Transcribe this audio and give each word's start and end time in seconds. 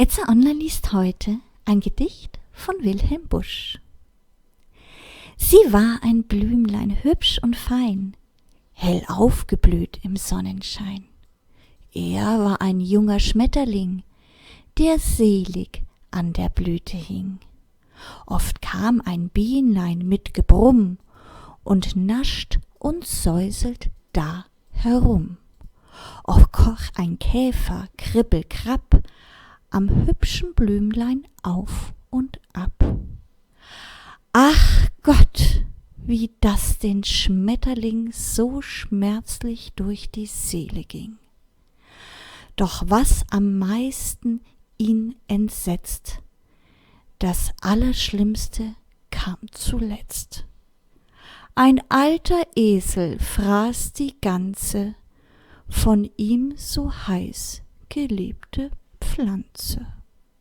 Etze 0.00 0.28
Online 0.28 0.54
liest 0.54 0.92
heute 0.92 1.40
ein 1.64 1.80
Gedicht 1.80 2.38
von 2.52 2.76
Wilhelm 2.82 3.26
Busch. 3.26 3.80
Sie 5.36 5.56
war 5.72 5.98
ein 6.04 6.22
Blümlein, 6.22 7.02
hübsch 7.02 7.40
und 7.42 7.56
fein, 7.56 8.16
hell 8.74 9.02
aufgeblüht 9.08 9.98
im 10.04 10.14
Sonnenschein. 10.14 11.06
Er 11.92 12.38
war 12.38 12.60
ein 12.60 12.78
junger 12.78 13.18
Schmetterling, 13.18 14.04
der 14.78 15.00
selig 15.00 15.82
an 16.12 16.32
der 16.32 16.48
Blüte 16.48 16.96
hing. 16.96 17.40
Oft 18.24 18.62
kam 18.62 19.02
ein 19.04 19.30
Bienlein 19.30 20.06
mit 20.06 20.32
Gebrumm 20.32 20.98
und 21.64 21.96
nascht 21.96 22.60
und 22.78 23.04
säuselt 23.04 23.90
da 24.12 24.46
herum. 24.70 25.38
Oft 26.22 26.52
koch 26.52 26.82
ein 26.94 27.18
Käfer, 27.18 27.88
kribbel, 27.96 28.44
krabb, 28.48 28.87
am 29.70 30.06
hübschen 30.06 30.54
Blümlein 30.54 31.26
auf 31.42 31.92
und 32.10 32.40
ab. 32.52 32.96
Ach 34.32 34.88
Gott, 35.02 35.64
wie 35.96 36.30
das 36.40 36.78
den 36.78 37.04
Schmetterling 37.04 38.12
so 38.12 38.62
schmerzlich 38.62 39.72
durch 39.76 40.10
die 40.10 40.26
Seele 40.26 40.84
ging. 40.84 41.18
Doch 42.56 42.84
was 42.86 43.24
am 43.30 43.58
meisten 43.58 44.40
ihn 44.78 45.14
entsetzt, 45.28 46.22
das 47.18 47.52
Allerschlimmste 47.60 48.74
kam 49.10 49.38
zuletzt. 49.50 50.46
Ein 51.54 51.80
alter 51.88 52.42
Esel 52.54 53.18
fraß 53.18 53.92
die 53.92 54.14
ganze 54.20 54.94
von 55.68 56.08
ihm 56.16 56.54
so 56.56 56.92
heiß 56.92 57.62
geliebte 57.88 58.70
Pflanze. 59.18 59.97